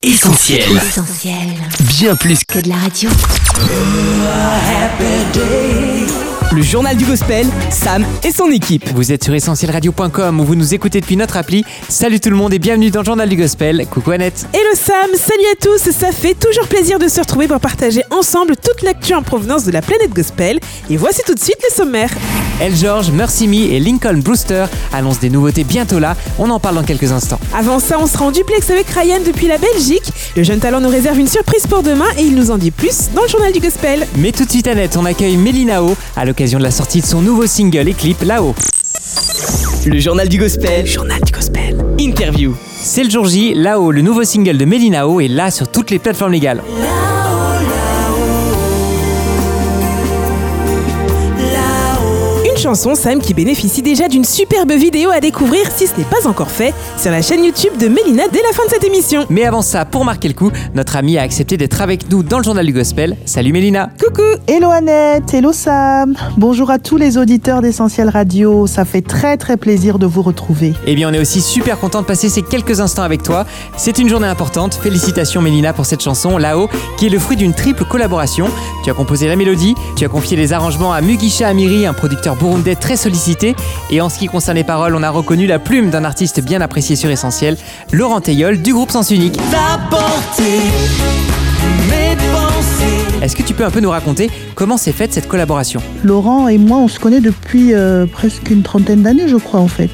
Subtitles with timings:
[0.00, 0.76] Essentiel.
[0.76, 1.58] Essentiel.
[1.80, 3.10] Bien plus Que de la radio.
[6.50, 8.88] Le journal du gospel, Sam et son équipe.
[8.94, 11.62] Vous êtes sur essentielradio.com où vous nous écoutez depuis notre appli.
[11.90, 13.86] Salut tout le monde et bienvenue dans le journal du gospel.
[13.90, 14.46] Coucou Annette.
[14.54, 18.56] Hello Sam, salut à tous, ça fait toujours plaisir de se retrouver pour partager ensemble
[18.56, 20.58] toute l'actu en provenance de la planète gospel.
[20.88, 22.10] Et voici tout de suite les sommaires.
[22.62, 26.16] El George, Mercy Me et Lincoln Brewster annoncent des nouveautés bientôt là.
[26.38, 27.38] On en parle dans quelques instants.
[27.54, 30.10] Avant ça, on sera en duplex avec Ryan depuis la Belgique.
[30.34, 33.10] Le jeune talent nous réserve une surprise pour demain et il nous en dit plus
[33.14, 34.06] dans le journal du gospel.
[34.16, 37.20] Mais tout de suite Annette, on accueille Mélinao à l'occasion de la sortie de son
[37.20, 38.54] nouveau single et clip là-haut.
[39.84, 40.86] Le journal du gospel.
[40.86, 41.76] Journal du gospel.
[41.98, 42.54] Interview.
[42.80, 45.98] C'est le jour J, là-haut, le nouveau single de Mélinao est là sur toutes les
[45.98, 46.62] plateformes légales.
[52.68, 56.50] Chanson Sam qui bénéficie déjà d'une superbe vidéo à découvrir si ce n'est pas encore
[56.50, 59.24] fait sur la chaîne YouTube de Mélina dès la fin de cette émission.
[59.30, 62.36] Mais avant ça, pour marquer le coup, notre amie a accepté d'être avec nous dans
[62.36, 63.16] le journal du gospel.
[63.24, 63.88] Salut Mélina.
[63.98, 66.14] Coucou Hello Annette, hello Sam.
[66.36, 68.66] Bonjour à tous les auditeurs d'Essentiel Radio.
[68.66, 70.74] Ça fait très très plaisir de vous retrouver.
[70.86, 73.46] Eh bien, on est aussi super content de passer ces quelques instants avec toi.
[73.78, 74.74] C'est une journée importante.
[74.74, 78.50] Félicitations Mélina pour cette chanson là-haut, qui est le fruit d'une triple collaboration.
[78.84, 82.36] Tu as composé la mélodie, tu as confié les arrangements à Mugisha Amiri, un producteur
[82.58, 83.54] burundais très sollicité.
[83.90, 86.60] Et en ce qui concerne les paroles, on a reconnu la plume d'un artiste bien
[86.60, 87.56] apprécié sur Essentiel,
[87.92, 89.38] Laurent Teyol du groupe Sens Unique.
[93.22, 95.80] Est-ce que tu peux un peu nous raconter comment s'est faite cette collaboration?
[96.04, 99.68] Laurent et moi, on se connaît depuis euh, presque une trentaine d'années, je crois en
[99.68, 99.90] fait.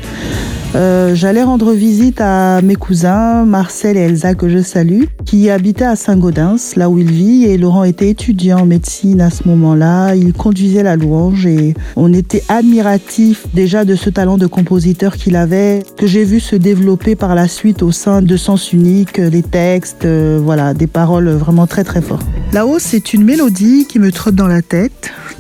[0.75, 5.85] Euh, J'allais rendre visite à mes cousins, Marcel et Elsa, que je salue, qui habitaient
[5.85, 7.45] à Saint-Gaudens, là où il vit.
[7.45, 10.15] Et Laurent était étudiant en médecine à ce moment-là.
[10.15, 15.37] Il conduisait la louange et on était admiratifs déjà de ce talent de compositeur qu'il
[15.37, 19.43] avait, que j'ai vu se développer par la suite au sein de Sens Unique, les
[19.43, 22.27] textes, euh, voilà, des paroles vraiment très très fortes.
[22.53, 25.13] Là-haut, c'est une mélodie qui me trotte dans la tête.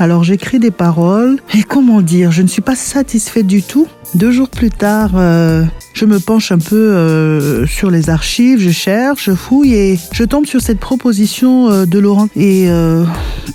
[0.00, 3.86] Alors j'écris des paroles et comment dire, je ne suis pas satisfaite du tout.
[4.14, 5.62] Deux jours plus tard, euh,
[5.92, 10.24] je me penche un peu euh, sur les archives, je cherche, je fouille et je
[10.24, 12.28] tombe sur cette proposition euh, de Laurent.
[12.34, 12.70] Et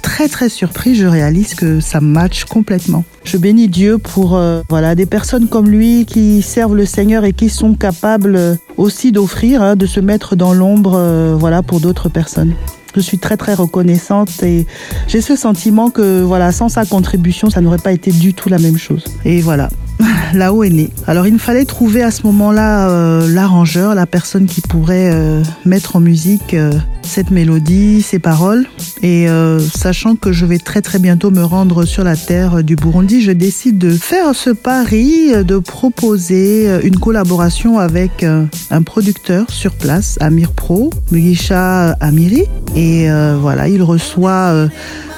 [0.04, 3.06] très très surpris, je réalise que ça match complètement.
[3.24, 4.40] Je bénis Dieu pour
[4.70, 9.64] voilà des personnes comme lui qui servent le Seigneur et qui sont capables aussi d'offrir,
[9.64, 12.54] hein, de se mettre dans l'ombre, voilà pour d'autres personnes.
[12.96, 14.66] Je suis très très reconnaissante et
[15.08, 18.60] j'ai ce sentiment que voilà sans sa contribution ça n'aurait pas été du tout la
[18.60, 19.04] même chose.
[19.26, 19.70] Et voilà.
[20.34, 20.90] Là-haut est né.
[21.08, 25.44] Alors il me fallait trouver à ce moment-là euh, l'arrangeur, la personne qui pourrait euh,
[25.66, 28.66] mettre en musique euh, cette mélodie, ces paroles.
[29.04, 29.28] Et
[29.76, 33.32] sachant que je vais très très bientôt me rendre sur la terre du Burundi, je
[33.32, 40.54] décide de faire ce pari, de proposer une collaboration avec un producteur sur place, Amir
[40.54, 42.46] Pro, Mugisha Amiri.
[42.76, 43.08] Et
[43.40, 44.68] voilà, il reçoit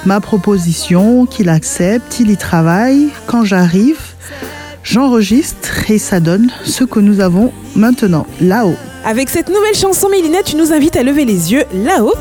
[0.04, 3.08] ma proposition, qu'il accepte, il y travaille.
[3.26, 3.98] Quand j'arrive,
[4.90, 8.76] j'enregistre et ça donne ce que nous avons maintenant, là-haut.
[9.04, 12.14] Avec cette nouvelle chanson Mélina, tu nous invites à lever les yeux là-haut.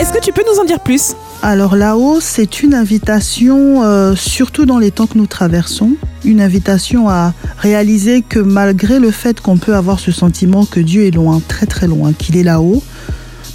[0.00, 1.14] Est-ce que tu peux nous en dire plus?
[1.42, 5.92] Alors là-haut, c'est une invitation, euh, surtout dans les temps que nous traversons,
[6.24, 11.06] une invitation à réaliser que malgré le fait qu'on peut avoir ce sentiment que Dieu
[11.06, 12.82] est loin, très très loin, qu'il est là-haut,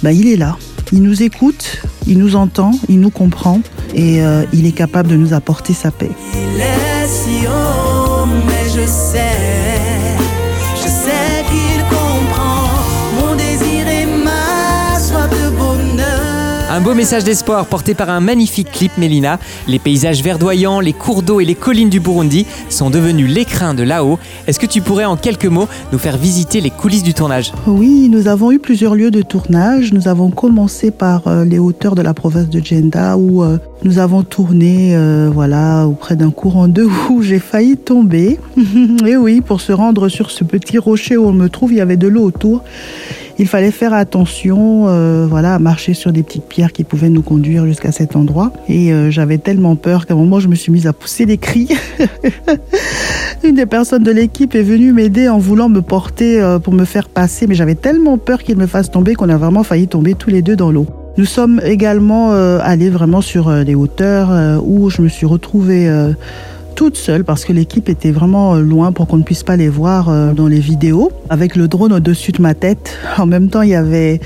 [0.02, 0.56] ben, il est là.
[0.92, 3.60] Il nous écoute, il nous entend, il nous comprend
[3.96, 6.10] et euh, il est capable de nous apporter sa paix.
[16.76, 19.38] Un beau message d'espoir porté par un magnifique clip Mélina.
[19.66, 23.82] Les paysages verdoyants, les cours d'eau et les collines du Burundi sont devenus l'écrin de
[23.82, 24.18] là-haut.
[24.46, 27.50] Est-ce que tu pourrais en quelques mots nous faire visiter les coulisses du tournage?
[27.66, 29.94] Oui, nous avons eu plusieurs lieux de tournage.
[29.94, 33.98] Nous avons commencé par euh, les hauteurs de la province de Djenda où euh, nous
[33.98, 38.38] avons tourné euh, voilà, auprès d'un courant d'eau où j'ai failli tomber.
[39.06, 41.80] Et oui, pour se rendre sur ce petit rocher où on me trouve, il y
[41.80, 42.64] avait de l'eau autour.
[43.38, 47.20] Il fallait faire attention, euh, voilà, à marcher sur des petites pierres qui pouvaient nous
[47.20, 48.50] conduire jusqu'à cet endroit.
[48.68, 51.36] Et euh, j'avais tellement peur qu'à un moment, je me suis mise à pousser des
[51.36, 51.68] cris.
[53.44, 56.86] Une des personnes de l'équipe est venue m'aider en voulant me porter euh, pour me
[56.86, 60.14] faire passer, mais j'avais tellement peur qu'il me fasse tomber qu'on a vraiment failli tomber
[60.14, 60.86] tous les deux dans l'eau.
[61.18, 65.88] Nous sommes également allés vraiment sur des hauteurs où je me suis retrouvée
[66.76, 69.68] toute seule parce que l'équipe était vraiment euh, loin pour qu'on ne puisse pas les
[69.68, 71.10] voir euh, dans les vidéos.
[71.30, 74.20] Avec le drone au-dessus de ma tête, en même temps, il y avait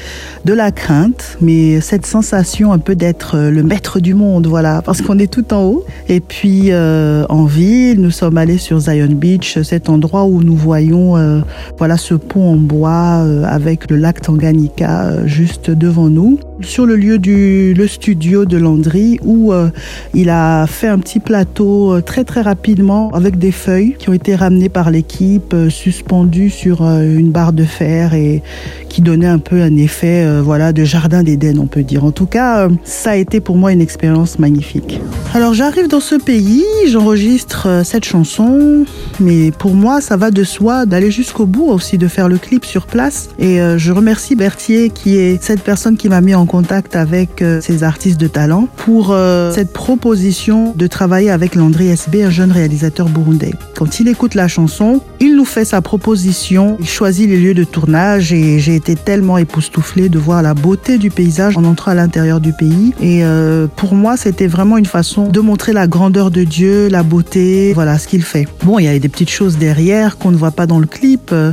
[0.44, 4.82] de la crainte, mais cette sensation un peu d'être euh, le maître du monde, voilà,
[4.82, 5.85] parce qu'on est tout en haut.
[6.08, 11.14] Et puis en ville, nous sommes allés sur Zion Beach, cet endroit où nous voyons
[11.79, 16.41] voilà ce pont en bois avec le lac Tanganyika juste devant nous.
[16.62, 19.52] Sur le lieu du le studio de Landry où
[20.14, 24.34] il a fait un petit plateau euh, très rapidement avec des feuilles qui ont été
[24.34, 28.42] ramenées par l'équipe, euh, suspendues sur euh, une barre de fer et
[28.88, 32.04] qui donnait un peu un effet euh, voilà de jardin d'Éden on peut dire.
[32.04, 35.00] En tout cas, ça a été pour moi une expérience magnifique.
[35.34, 38.84] Alors j'arrive dans ce pays, j'enregistre cette chanson,
[39.20, 42.64] mais pour moi ça va de soi d'aller jusqu'au bout aussi de faire le clip
[42.64, 46.96] sur place et je remercie Berthier qui est cette personne qui m'a mis en contact
[46.96, 49.14] avec ces artistes de talent pour
[49.52, 53.55] cette proposition de travailler avec Landry SB, un jeune réalisateur burundais.
[53.77, 57.65] Quand il écoute la chanson, il nous fait sa proposition, il choisit les lieux de
[57.65, 61.97] tournage et j'ai été tellement époustouflée de voir la beauté du paysage en entrant à
[61.97, 62.94] l'intérieur du pays.
[63.00, 67.03] Et euh, pour moi, c'était vraiment une façon de montrer la grandeur de Dieu, la
[67.03, 68.47] beauté, voilà ce qu'il fait.
[68.62, 71.33] Bon, il y a des petites choses derrière qu'on ne voit pas dans le clip.
[71.33, 71.53] euh,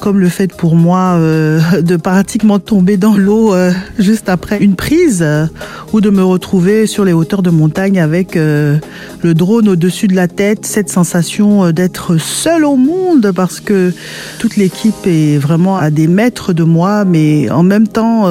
[0.00, 4.74] comme le fait pour moi euh, de pratiquement tomber dans l'eau euh, juste après une
[4.74, 5.46] prise euh,
[5.92, 8.80] ou de me retrouver sur les hauteurs de montagne avec le
[9.22, 13.92] drone au-dessus de la tête, cette sensation d'être seul au monde parce que
[14.38, 18.30] toute l'équipe est vraiment à des mètres de moi, mais en même temps...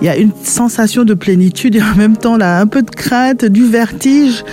[0.00, 2.90] il y a une sensation de plénitude et en même temps là, un peu de
[2.90, 4.44] crainte, du vertige,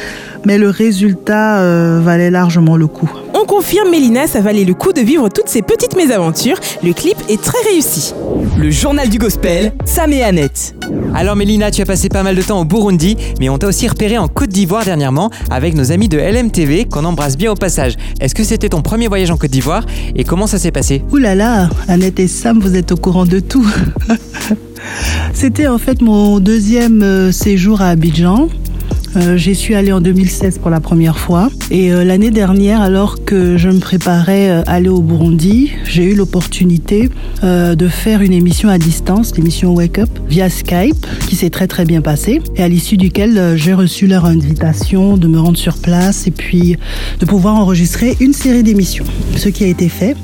[0.45, 3.12] mais le résultat valait largement le coup.
[3.37, 6.57] On confirme, Mélina, ça valait le coup de vivre toutes ces petites mésaventures.
[6.81, 8.13] Le clip est très réussi.
[8.57, 10.73] Le journal du gospel, Sam et Annette.
[11.13, 13.89] Alors Mélina, tu as passé pas mal de temps au Burundi, mais on t'a aussi
[13.89, 17.97] repéré en Côte d'Ivoire dernièrement avec nos amis de LMTV qu'on embrasse bien au passage.
[18.21, 19.85] Est-ce que c'était ton premier voyage en Côte d'Ivoire
[20.15, 21.03] et comment ça s'est passé?
[21.11, 23.67] Ouh là là, Annette et Sam, vous êtes au courant de tout.
[25.33, 28.47] C'était en fait mon deuxième euh, séjour à Abidjan.
[29.15, 31.50] Euh, J'y suis allée en 2016 pour la première fois.
[31.71, 36.03] Et euh, l'année dernière, alors que je me préparais euh, à aller au Burundi, j'ai
[36.03, 37.09] eu l'opportunité
[37.44, 41.67] euh, de faire une émission à distance, l'émission Wake Up, via Skype, qui s'est très
[41.67, 42.41] très bien passée.
[42.56, 46.31] Et à l'issue duquel euh, j'ai reçu leur invitation de me rendre sur place et
[46.31, 46.77] puis
[47.19, 49.06] de pouvoir enregistrer une série d'émissions.
[49.38, 50.15] Ce qui a été fait.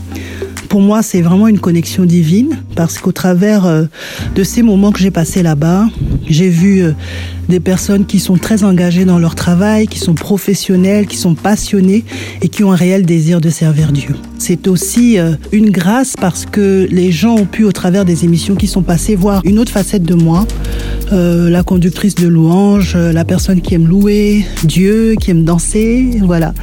[0.71, 3.83] Pour moi, c'est vraiment une connexion divine parce qu'au travers euh,
[4.35, 5.89] de ces moments que j'ai passés là-bas,
[6.29, 6.93] j'ai vu euh,
[7.49, 12.05] des personnes qui sont très engagées dans leur travail, qui sont professionnelles, qui sont passionnées
[12.41, 14.15] et qui ont un réel désir de servir Dieu.
[14.37, 18.55] C'est aussi euh, une grâce parce que les gens ont pu, au travers des émissions
[18.55, 20.47] qui sont passées, voir une autre facette de moi,
[21.11, 26.53] la conductrice de louange, euh, la personne qui aime louer Dieu, qui aime danser, voilà.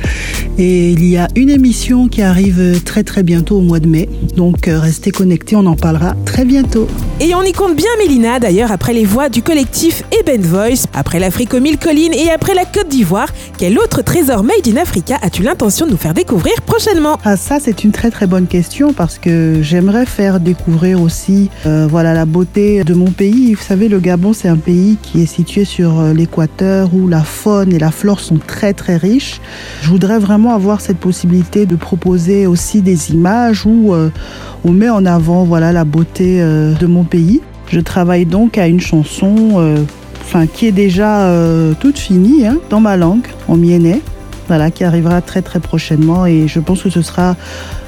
[0.61, 4.09] Et il y a une émission qui arrive très très bientôt au mois de mai,
[4.37, 6.89] donc euh, restez connectés, on en parlera très bientôt.
[7.21, 11.19] Et on y compte bien Mélina, d'ailleurs, après les voix du collectif Eben Voice, après
[11.19, 13.27] l'Afrique aux mille collines et après la Côte d'Ivoire,
[13.59, 17.19] quel autre trésor Made in Africa as-tu l'intention de nous faire découvrir prochainement?
[17.25, 21.89] Ah ça c'est une très très bonne question parce que j'aimerais faire découvrir aussi euh,
[21.91, 23.53] voilà la beauté de mon pays.
[23.55, 27.25] Vous savez le Gabon c'est un pays qui est situé sur euh, l'équateur où la
[27.25, 29.41] faune et la flore sont très très riches.
[29.83, 34.11] Je voudrais vraiment avoir cette possibilité de proposer aussi des images où euh,
[34.65, 37.41] on met en avant voilà la beauté euh, de mon pays.
[37.71, 39.85] Je travaille donc à une chanson euh,
[40.55, 44.01] qui est déjà euh, toute finie hein, dans ma langue en miennais
[44.49, 47.37] voilà, qui arrivera très très prochainement et je pense que ce sera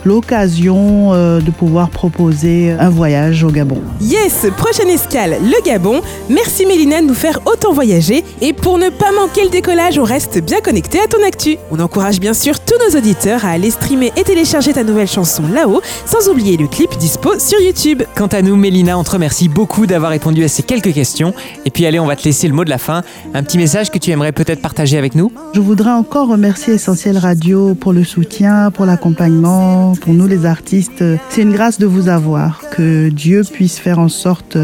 [0.04, 3.80] l'occasion euh, de pouvoir proposer un voyage au Gabon.
[4.00, 6.00] Yes, prochaine escale, le Gabon.
[6.28, 8.24] Merci Mélina de nous faire autant voyager.
[8.40, 11.56] Et pour ne pas manquer le décollage, on reste bien connecté à ton actu.
[11.70, 15.42] On encourage bien sûr tous nos auditeurs à aller streamer et télécharger ta nouvelle chanson
[15.52, 18.02] là-haut, sans oublier le clip dispo sur YouTube.
[18.14, 21.34] Quant à nous, Mélina, on te remercie beaucoup d'avoir répondu à ces quelques questions.
[21.64, 23.02] Et puis allez, on va te laisser le mot de la fin.
[23.34, 25.32] Un petit message que tu aimerais peut-être partager avec nous?
[25.54, 31.04] Je voudrais encore remercier Essentiel Radio pour le soutien, pour l'accompagnement, pour nous les artistes.
[31.30, 34.58] C'est une grâce de vous avoir, que Dieu puisse faire en sorte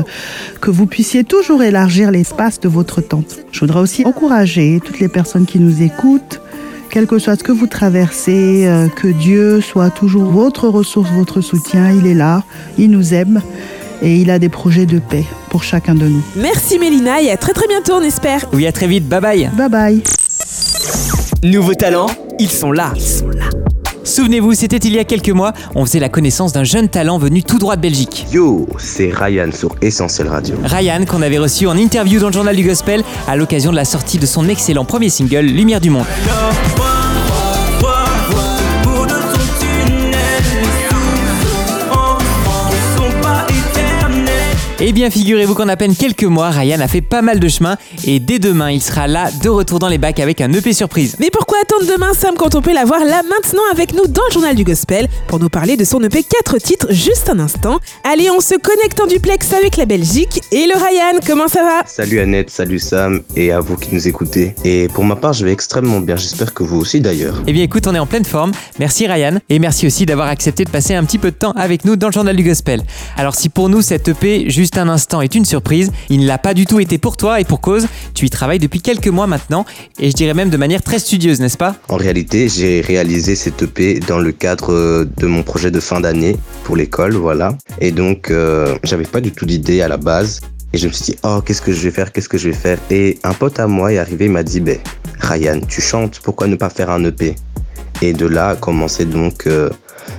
[0.60, 3.24] que vous puissiez toujours élargir l'espace de votre temps.
[3.52, 6.40] Je voudrais aussi encourager toutes les personnes qui nous écoutent
[6.96, 11.42] quel que soit ce que vous traversez, euh, que Dieu soit toujours votre ressource, votre
[11.42, 11.90] soutien.
[11.92, 12.42] Il est là,
[12.78, 13.42] il nous aime
[14.02, 16.22] et il a des projets de paix pour chacun de nous.
[16.36, 18.46] Merci Mélina et à très très bientôt on espère.
[18.54, 20.02] Oui, à très vite, bye bye Bye bye.
[21.42, 22.92] Nouveaux talents, ils sont là.
[22.96, 23.35] Ils sont là.
[24.06, 27.42] Souvenez-vous, c'était il y a quelques mois, on faisait la connaissance d'un jeune talent venu
[27.42, 28.26] tout droit de Belgique.
[28.30, 30.56] Yo, c'est Ryan sur Essentiel Radio.
[30.62, 33.84] Ryan, qu'on avait reçu en interview dans le journal du gospel à l'occasion de la
[33.84, 36.06] sortie de son excellent premier single, Lumière du Monde.
[44.78, 47.78] Eh bien, figurez-vous qu'en à peine quelques mois, Ryan a fait pas mal de chemin
[48.04, 51.16] et dès demain, il sera là de retour dans les bacs avec un EP surprise.
[51.18, 54.32] Mais pourquoi attendre demain, Sam, quand on peut l'avoir là maintenant avec nous dans le
[54.34, 58.28] journal du gospel pour nous parler de son EP 4 titres juste un instant Allez,
[58.30, 60.42] on se connecte en duplex avec la Belgique.
[60.52, 61.82] Et le Ryan, comment ça va?
[61.86, 64.54] Salut Annette, salut Sam et à vous qui nous écoutez.
[64.62, 67.42] Et pour ma part, je vais extrêmement bien, j'espère que vous aussi d'ailleurs.
[67.46, 68.52] Eh bien, écoute, on est en pleine forme.
[68.78, 71.86] Merci Ryan et merci aussi d'avoir accepté de passer un petit peu de temps avec
[71.86, 72.82] nous dans le journal du gospel.
[73.16, 76.38] Alors, si pour nous cette EP juste un instant est une surprise, il ne l'a
[76.38, 77.86] pas du tout été pour toi et pour cause.
[78.14, 79.64] Tu y travailles depuis quelques mois maintenant
[79.98, 81.76] et je dirais même de manière très studieuse, n'est-ce pas?
[81.88, 86.00] En réalité, j'ai réalisé cette EP dans le cadre euh, de mon projet de fin
[86.00, 87.56] d'année pour l'école, voilà.
[87.80, 90.40] Et donc, euh, j'avais pas du tout d'idée à la base.
[90.72, 92.54] Et je me suis dit, oh, qu'est-ce que je vais faire, qu'est-ce que je vais
[92.54, 92.78] faire?
[92.90, 94.78] Et un pote à moi est arrivé, il m'a dit, ben,
[95.20, 97.34] Ryan, tu chantes, pourquoi ne pas faire un EP
[98.02, 99.70] Et de là a commencé donc euh,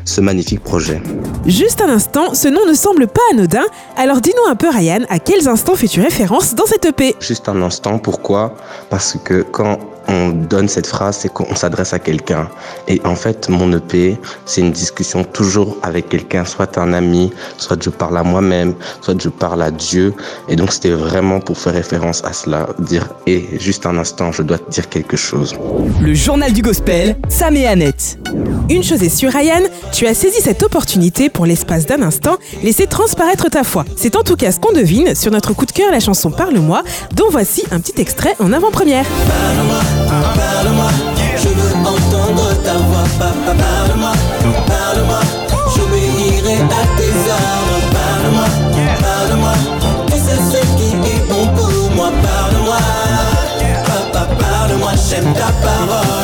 [0.06, 1.02] ce magnifique projet.
[1.46, 3.66] Juste un instant, ce nom ne semble pas anodin.
[3.96, 7.62] Alors dis-nous un peu, Ryan, à quels instants fais-tu référence dans cette EP Juste un
[7.62, 8.56] instant, pourquoi?
[8.90, 12.50] Parce que quand on donne cette phrase, c'est qu'on s'adresse à quelqu'un.
[12.88, 17.82] Et en fait, mon EP, c'est une discussion toujours avec quelqu'un, soit un ami, soit
[17.82, 20.14] je parle à moi-même, soit je parle à Dieu.
[20.48, 24.44] Et donc, c'était vraiment pour faire référence à cela, dire, et juste un instant, je
[24.44, 25.56] dois te dire quelque chose.
[26.02, 28.18] Le journal du gospel, Sam et Annette.
[28.70, 29.62] Une chose est sûre, Ryan,
[29.92, 33.86] tu as saisi cette opportunité pour l'espace d'un instant, laisser transparaître ta foi.
[33.96, 36.84] C'est en tout cas ce qu'on devine sur notre coup de cœur, la chanson Parle-moi,
[37.16, 39.06] dont voici un petit extrait en avant-première.
[40.06, 40.90] Parle-moi,
[41.36, 44.14] je veux entendre ta voix, papa, parle-moi,
[44.68, 45.20] parle-moi,
[45.76, 48.50] j'obéirai à tes ordres, parle-moi,
[49.02, 49.54] parle-moi,
[50.08, 52.78] tu sais ce qui est bon pour moi, parle-moi,
[53.86, 56.17] papa, parle-moi, j'aime ta parole.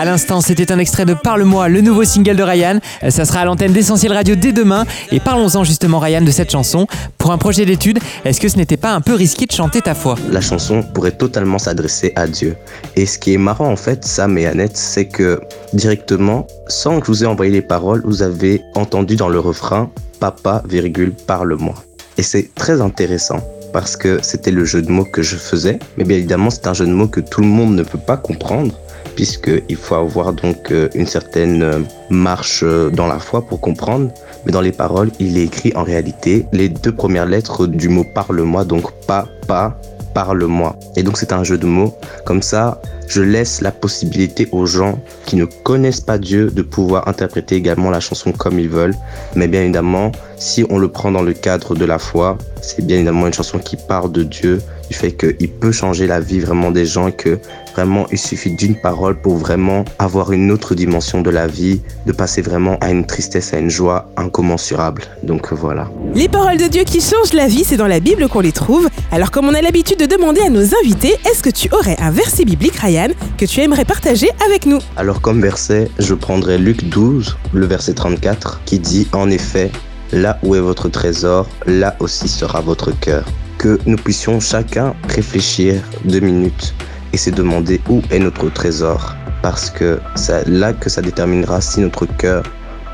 [0.00, 2.80] À l'instant, c'était un extrait de Parle-moi, le nouveau single de Ryan.
[3.02, 4.86] Euh, Ça sera à l'antenne d'Essentiel Radio dès demain.
[5.12, 6.86] Et parlons-en justement, Ryan, de cette chanson.
[7.18, 9.94] Pour un projet d'étude, est-ce que ce n'était pas un peu risqué de chanter ta
[9.94, 10.14] foi?
[10.32, 12.56] La chanson pourrait totalement s'adresser à Dieu.
[12.96, 15.38] Et ce qui est marrant en fait, Sam et Annette, c'est que
[15.74, 19.90] directement, sans que je vous ai envoyé les paroles, vous avez entendu dans le refrain
[20.18, 21.74] Papa, virgule, parle-moi.
[22.16, 23.40] Et c'est très intéressant
[23.74, 25.78] parce que c'était le jeu de mots que je faisais.
[25.98, 28.16] Mais bien évidemment, c'est un jeu de mots que tout le monde ne peut pas
[28.16, 28.72] comprendre
[29.14, 34.10] puisqu'il faut avoir donc euh, une certaine euh, marche euh, dans la foi pour comprendre.
[34.44, 38.04] Mais dans les paroles, il est écrit en réalité les deux premières lettres du mot
[38.14, 39.78] parle-moi, donc pas, pas,
[40.14, 40.76] parle-moi.
[40.96, 41.94] Et donc c'est un jeu de mots.
[42.24, 47.08] Comme ça, je laisse la possibilité aux gens qui ne connaissent pas Dieu de pouvoir
[47.08, 48.94] interpréter également la chanson comme ils veulent.
[49.34, 52.96] Mais bien évidemment, si on le prend dans le cadre de la foi, c'est bien
[52.96, 56.70] évidemment une chanson qui parle de Dieu, du fait qu'il peut changer la vie vraiment
[56.70, 57.38] des gens et que
[57.80, 62.12] vraiment il suffit d'une parole pour vraiment avoir une autre dimension de la vie, de
[62.12, 65.04] passer vraiment à une tristesse, à une joie incommensurable.
[65.22, 65.90] Donc voilà.
[66.14, 68.86] Les paroles de Dieu qui changent la vie, c'est dans la Bible qu'on les trouve.
[69.10, 72.10] Alors comme on a l'habitude de demander à nos invités, est-ce que tu aurais un
[72.10, 73.08] verset biblique, Ryan,
[73.38, 74.80] que tu aimerais partager avec nous?
[74.98, 79.70] Alors comme verset, je prendrai Luc 12, le verset 34, qui dit en effet,
[80.12, 83.24] là où est votre trésor, là aussi sera votre cœur.
[83.56, 86.74] Que nous puissions chacun réfléchir deux minutes
[87.12, 89.14] et se demander où est notre trésor.
[89.42, 92.44] Parce que c'est là que ça déterminera si notre cœur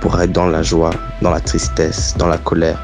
[0.01, 0.91] pourra être dans la joie,
[1.23, 2.83] dans la tristesse, dans la colère.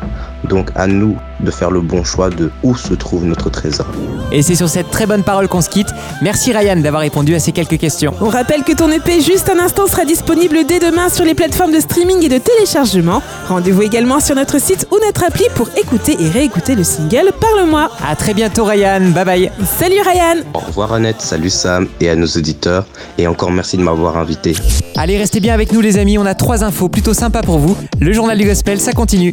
[0.49, 3.87] Donc à nous de faire le bon choix de où se trouve notre trésor.
[4.31, 5.89] Et c'est sur cette très bonne parole qu'on se quitte.
[6.23, 8.15] Merci Ryan d'avoir répondu à ces quelques questions.
[8.21, 11.73] On rappelle que ton EP juste un instant sera disponible dès demain sur les plateformes
[11.73, 13.23] de streaming et de téléchargement.
[13.49, 17.91] Rendez-vous également sur notre site ou notre appli pour écouter et réécouter le single Parle-moi.
[18.07, 19.51] À très bientôt Ryan, bye bye.
[19.79, 22.87] Salut Ryan Au revoir Annette, salut Sam et à nos auditeurs
[23.19, 24.55] et encore merci de m'avoir invité.
[24.97, 27.77] Allez, restez bien avec nous les amis, on a trois infos plutôt sympas pour vous.
[28.01, 29.33] Le journal du gospel, ça continue.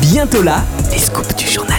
[0.00, 1.77] Bientôt là, les scoops du journal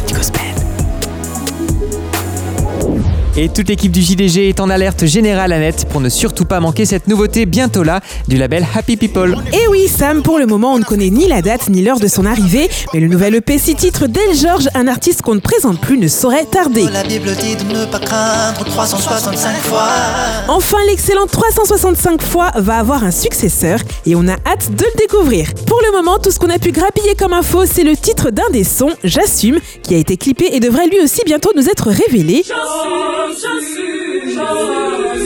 [3.41, 6.59] Et toute l'équipe du JDG est en alerte générale à net pour ne surtout pas
[6.59, 9.37] manquer cette nouveauté bientôt là du label Happy People.
[9.53, 12.09] Et oui Sam, pour le moment on ne connaît ni la date ni l'heure de
[12.09, 15.79] son arrivée, mais le nouvel EP 6 titres d'El George, un artiste qu'on ne présente
[15.79, 16.83] plus, ne saurait tarder.
[16.91, 19.87] La Bible dit de ne pas craindre 365 fois.
[20.49, 25.53] Enfin, l'excellent 365 fois va avoir un successeur et on a hâte de le découvrir.
[25.65, 28.49] Pour le moment, tout ce qu'on a pu grappiller comme info, c'est le titre d'un
[28.51, 32.43] des sons, J'assume, qui a été clippé et devrait lui aussi bientôt nous être révélé.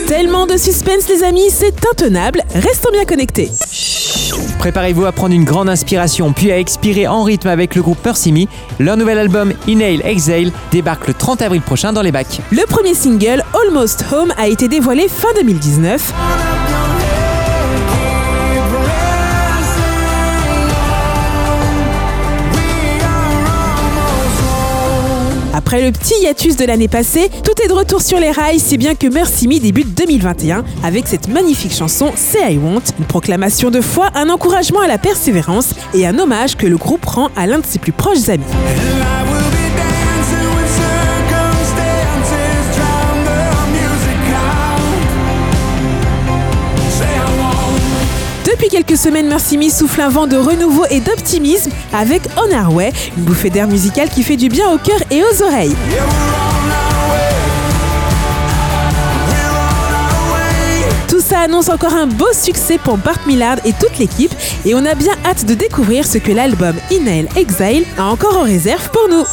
[0.06, 3.50] Tellement de suspense les amis, c'est intenable, restons bien connectés.
[4.58, 8.32] Préparez-vous à prendre une grande inspiration puis à expirer en rythme avec le groupe Mercy
[8.32, 8.46] Me.
[8.78, 12.40] Leur nouvel album Inhale Exhale débarque le 30 avril prochain dans les bacs.
[12.50, 16.53] Le premier single, Almost Home, a été dévoilé fin 2019.
[25.66, 28.76] Après le petit hiatus de l'année passée, tout est de retour sur les rails, si
[28.76, 33.70] bien que Mercy Me débute 2021 avec cette magnifique chanson Say I Want, une proclamation
[33.70, 37.46] de foi, un encouragement à la persévérance et un hommage que le groupe rend à
[37.46, 38.44] l'un de ses plus proches amis.
[48.44, 52.74] Depuis quelques semaines, Mercy Me souffle un vent de renouveau et d'optimisme avec On Our
[52.74, 55.74] Way, une bouffée d'air musical qui fait du bien au cœur et aux oreilles.
[61.08, 64.34] Tout ça annonce encore un beau succès pour Bart Millard et toute l'équipe
[64.66, 68.42] et on a bien hâte de découvrir ce que l'album Inhale Exile a encore en
[68.42, 69.24] réserve pour nous.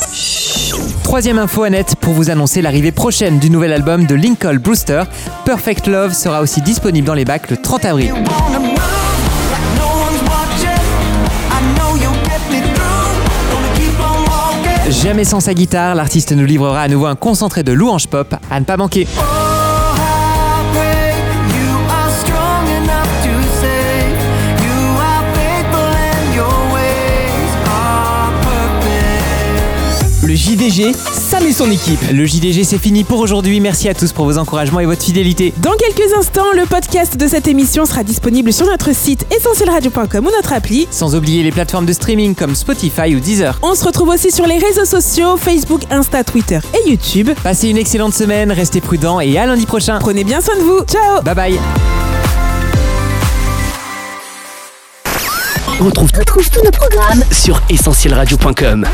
[1.04, 5.04] Troisième info Annette pour vous annoncer l'arrivée prochaine du nouvel album de Lincoln Brewster.
[5.44, 8.14] Perfect Love sera aussi disponible dans les bacs le 30 avril.
[15.04, 18.60] Jamais sans sa guitare, l'artiste nous livrera à nouveau un concentré de louanges pop à
[18.60, 19.08] ne pas manquer.
[30.24, 30.92] Le JDG,
[31.42, 32.00] Sam et son équipe.
[32.12, 33.60] Le JDG c'est fini pour aujourd'hui.
[33.60, 35.54] Merci à tous pour vos encouragements et votre fidélité.
[35.58, 40.32] Dans quelques instants, le podcast de cette émission sera disponible sur notre site essentielradio.com ou
[40.32, 40.88] notre appli.
[40.92, 43.60] Sans oublier les plateformes de streaming comme Spotify ou Deezer.
[43.64, 47.30] On se retrouve aussi sur les réseaux sociaux, Facebook, Insta, Twitter et YouTube.
[47.44, 49.98] Passez une excellente semaine, restez prudents et à lundi prochain.
[50.00, 50.82] Prenez bien soin de vous.
[50.84, 51.60] Ciao Bye bye.
[55.80, 58.86] On retrouve, Retrouve tous nos programmes sur essentielradio.com.